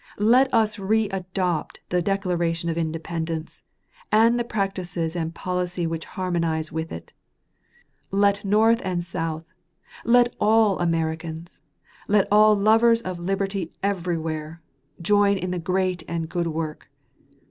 [0.17, 3.61] Let us readopt the Declaration of Independence,
[4.11, 7.13] and the practices and policy which harmonize with it.
[8.09, 9.45] Let North and South
[10.03, 11.59] let all Americans
[12.07, 14.59] let all lovers of liberty everywhere
[14.99, 16.89] join in the great and good work.